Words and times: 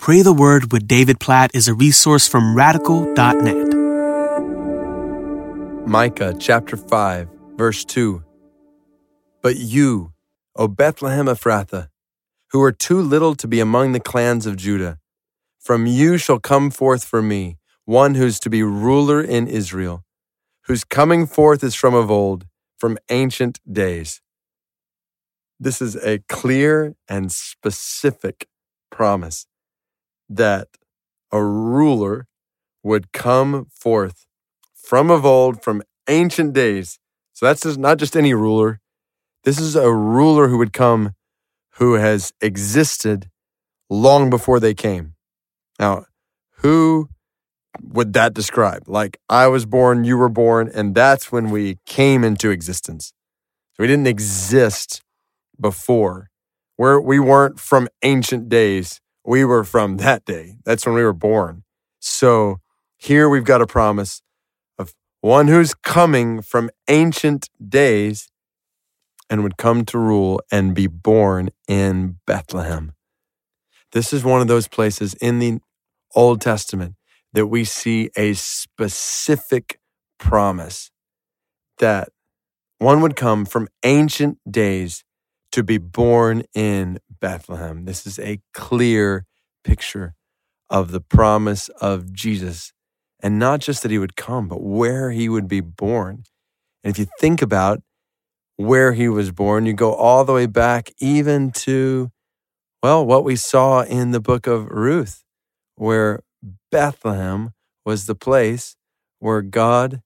Pray 0.00 0.22
the 0.22 0.32
Word 0.32 0.72
with 0.72 0.88
David 0.88 1.20
Platt 1.20 1.50
is 1.52 1.68
a 1.68 1.74
resource 1.74 2.26
from 2.26 2.56
radical.net. 2.56 3.76
Micah 5.86 6.34
chapter 6.38 6.78
5, 6.78 7.28
verse 7.56 7.84
2. 7.84 8.24
But 9.42 9.56
you, 9.56 10.14
O 10.56 10.68
Bethlehem 10.68 11.26
Ephrathah, 11.26 11.88
who 12.50 12.62
are 12.62 12.72
too 12.72 12.98
little 12.98 13.34
to 13.34 13.46
be 13.46 13.60
among 13.60 13.92
the 13.92 14.00
clans 14.00 14.46
of 14.46 14.56
Judah, 14.56 14.98
from 15.58 15.84
you 15.84 16.16
shall 16.16 16.40
come 16.40 16.70
forth 16.70 17.04
for 17.04 17.20
me 17.20 17.58
one 17.84 18.14
who's 18.14 18.40
to 18.40 18.48
be 18.48 18.62
ruler 18.62 19.20
in 19.20 19.46
Israel, 19.46 20.02
whose 20.62 20.82
coming 20.82 21.26
forth 21.26 21.62
is 21.62 21.74
from 21.74 21.94
of 21.94 22.10
old, 22.10 22.46
from 22.78 22.96
ancient 23.10 23.60
days. 23.70 24.22
This 25.60 25.82
is 25.82 25.94
a 25.96 26.20
clear 26.26 26.94
and 27.06 27.30
specific 27.30 28.48
promise 28.90 29.46
that 30.30 30.68
a 31.32 31.42
ruler 31.42 32.26
would 32.82 33.12
come 33.12 33.66
forth 33.70 34.26
from 34.74 35.10
of 35.10 35.26
old, 35.26 35.62
from 35.62 35.82
ancient 36.08 36.52
days. 36.54 36.98
So 37.34 37.46
that's 37.46 37.62
just 37.62 37.78
not 37.78 37.98
just 37.98 38.16
any 38.16 38.32
ruler. 38.32 38.80
This 39.44 39.58
is 39.58 39.76
a 39.76 39.92
ruler 39.92 40.48
who 40.48 40.58
would 40.58 40.72
come 40.72 41.14
who 41.74 41.94
has 41.94 42.32
existed 42.40 43.30
long 43.88 44.30
before 44.30 44.60
they 44.60 44.74
came. 44.74 45.14
Now, 45.78 46.04
who 46.58 47.08
would 47.82 48.12
that 48.12 48.34
describe? 48.34 48.84
Like, 48.86 49.18
I 49.28 49.46
was 49.46 49.64
born, 49.64 50.04
you 50.04 50.18
were 50.18 50.28
born, 50.28 50.70
and 50.74 50.94
that's 50.94 51.32
when 51.32 51.50
we 51.50 51.78
came 51.86 52.22
into 52.22 52.50
existence. 52.50 53.12
So 53.72 53.82
we 53.82 53.86
didn't 53.86 54.06
exist 54.06 55.02
before. 55.58 56.28
We're, 56.76 57.00
we 57.00 57.18
weren't 57.18 57.58
from 57.58 57.88
ancient 58.02 58.48
days 58.48 59.00
we 59.24 59.44
were 59.44 59.64
from 59.64 59.98
that 59.98 60.24
day. 60.24 60.56
That's 60.64 60.86
when 60.86 60.94
we 60.94 61.02
were 61.02 61.12
born. 61.12 61.64
So 62.00 62.60
here 62.96 63.28
we've 63.28 63.44
got 63.44 63.62
a 63.62 63.66
promise 63.66 64.22
of 64.78 64.94
one 65.20 65.48
who's 65.48 65.74
coming 65.74 66.42
from 66.42 66.70
ancient 66.88 67.48
days 67.66 68.28
and 69.28 69.42
would 69.42 69.56
come 69.56 69.84
to 69.86 69.98
rule 69.98 70.40
and 70.50 70.74
be 70.74 70.86
born 70.86 71.50
in 71.68 72.18
Bethlehem. 72.26 72.92
This 73.92 74.12
is 74.12 74.24
one 74.24 74.40
of 74.40 74.48
those 74.48 74.68
places 74.68 75.14
in 75.14 75.38
the 75.38 75.60
Old 76.14 76.40
Testament 76.40 76.94
that 77.32 77.46
we 77.46 77.64
see 77.64 78.10
a 78.16 78.32
specific 78.34 79.78
promise 80.18 80.90
that 81.78 82.10
one 82.78 83.00
would 83.00 83.16
come 83.16 83.44
from 83.44 83.68
ancient 83.84 84.38
days 84.50 85.04
to 85.52 85.62
be 85.62 85.78
born 85.78 86.42
in 86.54 86.98
Bethlehem. 87.20 87.84
This 87.84 88.06
is 88.06 88.18
a 88.18 88.40
clear 88.54 89.26
picture 89.64 90.14
of 90.68 90.92
the 90.92 91.00
promise 91.00 91.68
of 91.80 92.12
Jesus. 92.12 92.72
And 93.22 93.38
not 93.38 93.60
just 93.60 93.82
that 93.82 93.90
he 93.90 93.98
would 93.98 94.16
come, 94.16 94.48
but 94.48 94.62
where 94.62 95.10
he 95.10 95.28
would 95.28 95.48
be 95.48 95.60
born. 95.60 96.24
And 96.82 96.92
if 96.92 96.98
you 96.98 97.06
think 97.18 97.42
about 97.42 97.82
where 98.56 98.92
he 98.92 99.08
was 99.08 99.32
born, 99.32 99.66
you 99.66 99.72
go 99.72 99.92
all 99.92 100.24
the 100.24 100.32
way 100.32 100.46
back 100.46 100.90
even 100.98 101.50
to, 101.50 102.10
well, 102.82 103.04
what 103.04 103.24
we 103.24 103.36
saw 103.36 103.82
in 103.82 104.12
the 104.12 104.20
book 104.20 104.46
of 104.46 104.66
Ruth, 104.66 105.24
where 105.74 106.20
Bethlehem 106.70 107.52
was 107.84 108.06
the 108.06 108.14
place 108.14 108.76
where 109.18 109.42
God 109.42 110.02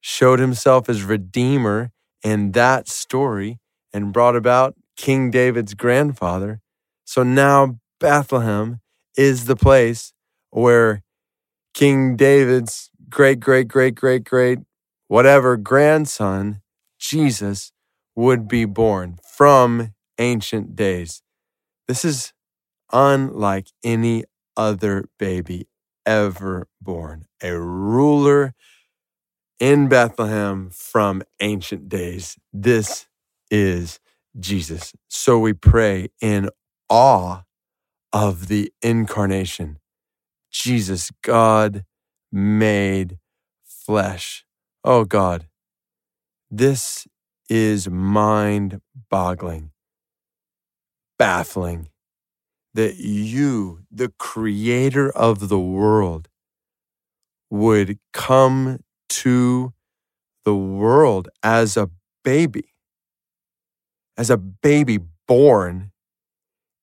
showed 0.00 0.38
himself 0.38 0.88
as 0.88 1.02
Redeemer 1.02 1.92
in 2.22 2.52
that 2.52 2.88
story 2.88 3.58
and 3.92 4.12
brought 4.12 4.36
about 4.36 4.74
King 4.96 5.30
David's 5.30 5.74
grandfather. 5.74 6.60
So 7.04 7.22
now 7.22 7.78
Bethlehem 8.00 8.80
is 9.16 9.44
the 9.44 9.56
place 9.56 10.12
where 10.50 11.02
King 11.74 12.16
David's 12.16 12.90
great, 13.08 13.40
great, 13.40 13.68
great, 13.68 13.94
great, 13.94 14.24
great, 14.24 14.58
whatever 15.08 15.56
grandson, 15.56 16.62
Jesus, 16.98 17.72
would 18.14 18.48
be 18.48 18.64
born 18.64 19.18
from 19.36 19.94
ancient 20.18 20.74
days. 20.74 21.22
This 21.86 22.04
is 22.04 22.32
unlike 22.92 23.68
any 23.84 24.24
other 24.56 25.04
baby 25.18 25.68
ever 26.06 26.68
born. 26.80 27.26
A 27.42 27.58
ruler 27.58 28.54
in 29.60 29.88
Bethlehem 29.88 30.70
from 30.70 31.22
ancient 31.40 31.88
days. 31.88 32.36
This 32.52 33.06
is 33.50 34.00
Jesus. 34.38 34.92
So 35.08 35.38
we 35.38 35.52
pray 35.52 36.08
in 36.20 36.50
awe 36.88 37.42
of 38.12 38.48
the 38.48 38.72
incarnation. 38.82 39.78
Jesus, 40.50 41.10
God 41.22 41.84
made 42.32 43.18
flesh. 43.64 44.44
Oh 44.84 45.04
God, 45.04 45.48
this 46.50 47.06
is 47.48 47.88
mind 47.88 48.80
boggling, 49.10 49.70
baffling 51.18 51.88
that 52.74 52.96
you, 52.96 53.80
the 53.90 54.12
creator 54.18 55.10
of 55.10 55.48
the 55.48 55.58
world, 55.58 56.28
would 57.50 57.98
come 58.12 58.80
to 59.08 59.72
the 60.44 60.54
world 60.54 61.28
as 61.42 61.76
a 61.76 61.90
baby 62.22 62.75
as 64.16 64.30
a 64.30 64.36
baby 64.36 64.98
born 65.26 65.92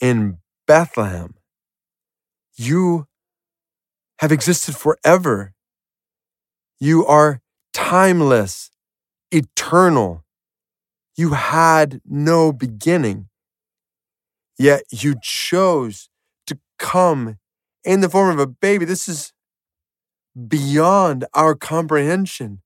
in 0.00 0.38
Bethlehem. 0.66 1.34
You 2.56 3.06
have 4.18 4.32
existed 4.32 4.76
forever. 4.76 5.52
You 6.78 7.06
are 7.06 7.40
timeless, 7.72 8.70
eternal. 9.30 10.24
You 11.16 11.30
had 11.30 12.00
no 12.04 12.52
beginning. 12.52 13.28
Yet 14.58 14.84
you 14.90 15.14
chose 15.22 16.08
to 16.46 16.58
come 16.78 17.38
in 17.84 18.00
the 18.00 18.08
form 18.08 18.30
of 18.30 18.38
a 18.38 18.46
baby. 18.46 18.84
This 18.84 19.08
is 19.08 19.32
beyond 20.48 21.24
our 21.34 21.54
comprehension 21.54 22.62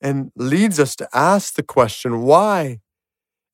and 0.00 0.32
leads 0.36 0.80
us 0.80 0.96
to 0.96 1.08
ask 1.12 1.54
the 1.54 1.62
question 1.62 2.22
why? 2.22 2.80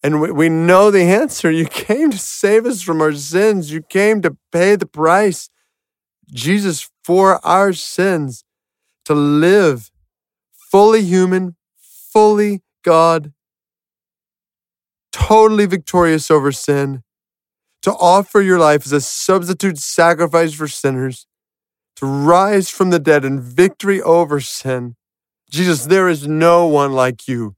And 0.06 0.20
we, 0.20 0.30
we 0.30 0.48
know 0.48 0.92
the 0.92 1.02
answer. 1.02 1.50
You 1.50 1.66
came 1.66 2.12
to 2.12 2.18
save 2.18 2.64
us 2.64 2.80
from 2.80 3.00
our 3.00 3.12
sins. 3.12 3.72
You 3.72 3.82
came 3.82 4.22
to 4.22 4.36
pay 4.52 4.76
the 4.76 4.86
price, 4.86 5.50
Jesus, 6.32 6.88
for 7.02 7.44
our 7.44 7.72
sins, 7.72 8.44
to 9.06 9.14
live 9.14 9.90
fully 10.52 11.02
human, 11.02 11.56
fully 11.76 12.62
God, 12.84 13.32
totally 15.10 15.66
victorious 15.66 16.30
over 16.30 16.52
sin, 16.52 17.02
to 17.82 17.90
offer 17.90 18.40
your 18.40 18.60
life 18.60 18.86
as 18.86 18.92
a 18.92 19.00
substitute 19.00 19.76
sacrifice 19.76 20.54
for 20.54 20.68
sinners, 20.68 21.26
to 21.96 22.06
rise 22.06 22.70
from 22.70 22.90
the 22.90 23.00
dead 23.00 23.24
in 23.24 23.40
victory 23.40 24.00
over 24.00 24.38
sin. 24.38 24.94
Jesus, 25.50 25.86
there 25.86 26.08
is 26.08 26.28
no 26.28 26.64
one 26.68 26.92
like 26.92 27.26
you 27.26 27.56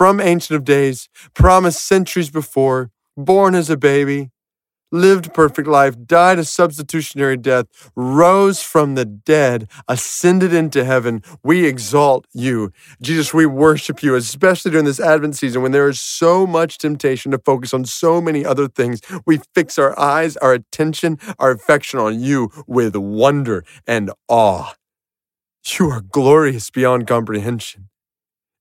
from 0.00 0.18
Ancient 0.18 0.56
of 0.56 0.64
Days, 0.64 1.10
promised 1.34 1.86
centuries 1.86 2.30
before, 2.30 2.90
born 3.18 3.54
as 3.54 3.68
a 3.68 3.76
baby, 3.76 4.30
lived 4.90 5.34
perfect 5.34 5.68
life, 5.68 5.94
died 6.06 6.38
a 6.38 6.44
substitutionary 6.44 7.36
death, 7.36 7.66
rose 7.94 8.62
from 8.62 8.94
the 8.94 9.04
dead, 9.04 9.68
ascended 9.88 10.54
into 10.54 10.86
heaven. 10.86 11.22
We 11.44 11.66
exalt 11.66 12.24
you. 12.32 12.72
Jesus, 13.02 13.34
we 13.34 13.44
worship 13.44 14.02
you, 14.02 14.14
especially 14.14 14.70
during 14.70 14.86
this 14.86 15.00
Advent 15.00 15.36
season 15.36 15.60
when 15.60 15.72
there 15.72 15.90
is 15.90 16.00
so 16.00 16.46
much 16.46 16.78
temptation 16.78 17.30
to 17.32 17.38
focus 17.38 17.74
on 17.74 17.84
so 17.84 18.22
many 18.22 18.42
other 18.42 18.68
things. 18.68 19.02
We 19.26 19.40
fix 19.54 19.78
our 19.78 19.92
eyes, 20.00 20.38
our 20.38 20.54
attention, 20.54 21.18
our 21.38 21.50
affection 21.50 22.00
on 22.00 22.18
you 22.18 22.48
with 22.66 22.96
wonder 22.96 23.66
and 23.86 24.12
awe. 24.28 24.72
You 25.78 25.90
are 25.90 26.00
glorious 26.00 26.70
beyond 26.70 27.06
comprehension. 27.06 27.90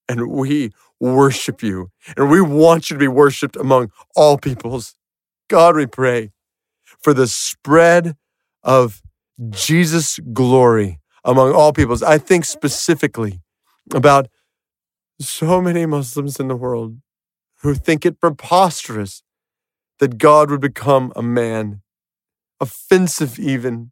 And 0.09 0.27
we 0.27 0.71
worship 0.99 1.63
you. 1.63 1.91
And 2.17 2.29
we 2.29 2.41
want 2.41 2.89
you 2.89 2.95
to 2.95 2.99
be 2.99 3.07
worshiped 3.07 3.55
among 3.55 3.91
all 4.15 4.37
peoples. 4.37 4.95
God, 5.47 5.75
we 5.75 5.85
pray 5.85 6.31
for 7.01 7.13
the 7.13 7.27
spread 7.27 8.15
of 8.63 9.01
Jesus' 9.49 10.19
glory 10.33 10.99
among 11.23 11.53
all 11.53 11.73
peoples. 11.73 12.03
I 12.03 12.17
think 12.17 12.45
specifically 12.45 13.41
about 13.93 14.27
so 15.19 15.61
many 15.61 15.85
Muslims 15.85 16.39
in 16.39 16.47
the 16.47 16.55
world 16.55 16.97
who 17.61 17.73
think 17.73 18.05
it 18.05 18.19
preposterous 18.19 19.23
that 19.99 20.17
God 20.17 20.49
would 20.49 20.61
become 20.61 21.11
a 21.15 21.21
man, 21.21 21.81
offensive 22.59 23.37
even. 23.37 23.91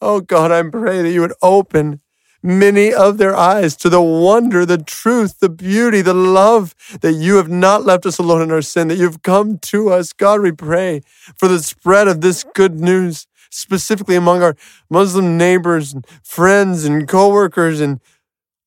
Oh 0.00 0.20
God, 0.20 0.50
I 0.50 0.62
pray 0.62 1.02
that 1.02 1.10
you 1.10 1.20
would 1.20 1.34
open 1.42 2.00
many 2.46 2.94
of 2.94 3.18
their 3.18 3.36
eyes 3.36 3.76
to 3.76 3.88
the 3.88 4.00
wonder, 4.00 4.64
the 4.64 4.78
truth, 4.78 5.40
the 5.40 5.48
beauty, 5.48 6.00
the 6.00 6.14
love 6.14 6.74
that 7.00 7.14
you 7.14 7.36
have 7.36 7.48
not 7.48 7.84
left 7.84 8.06
us 8.06 8.18
alone 8.18 8.42
in 8.42 8.50
our 8.52 8.62
sin, 8.62 8.88
that 8.88 8.98
you've 8.98 9.22
come 9.22 9.58
to 9.58 9.90
us. 9.90 10.12
God, 10.12 10.40
we 10.40 10.52
pray 10.52 11.02
for 11.36 11.48
the 11.48 11.58
spread 11.58 12.08
of 12.08 12.20
this 12.20 12.44
good 12.54 12.78
news, 12.78 13.26
specifically 13.50 14.14
among 14.14 14.42
our 14.42 14.56
Muslim 14.88 15.36
neighbors 15.36 15.92
and 15.92 16.06
friends 16.22 16.84
and 16.84 17.08
coworkers 17.08 17.80
and 17.80 18.00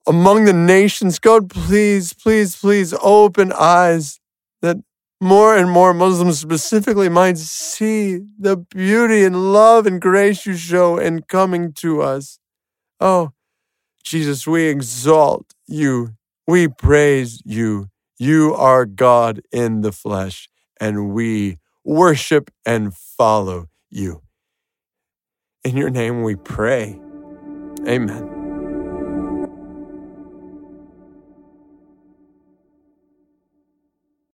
among 0.06 0.46
the 0.46 0.54
nations. 0.54 1.18
God, 1.18 1.50
please, 1.50 2.14
please, 2.14 2.56
please 2.56 2.94
open 3.02 3.54
eyes 3.54 4.20
that 4.62 4.78
more 5.22 5.56
and 5.56 5.70
more 5.70 5.94
Muslims 5.94 6.40
specifically 6.40 7.10
might 7.10 7.38
see 7.38 8.22
the 8.38 8.58
beauty 8.58 9.24
and 9.24 9.54
love 9.54 9.86
and 9.86 10.02
grace 10.02 10.46
you 10.46 10.56
show 10.56 10.98
in 10.98 11.22
coming 11.24 11.74
to 11.74 12.02
us. 12.02 12.40
Oh, 13.00 13.32
Jesus, 14.04 14.48
we 14.48 14.68
exalt 14.68 15.54
you. 15.68 16.16
We 16.48 16.68
praise 16.68 17.42
you. 17.46 17.90
You 18.18 18.54
are 18.56 18.86
God 18.86 19.42
in 19.52 19.82
the 19.82 19.92
flesh, 19.92 20.50
and 20.80 21.14
we 21.14 21.60
worship 21.84 22.52
and 22.66 22.94
follow 22.94 23.68
you. 23.90 24.22
In 25.64 25.78
your 25.78 25.90
name 25.90 26.24
we 26.24 26.36
pray. 26.36 27.00
Amen. 27.88 28.39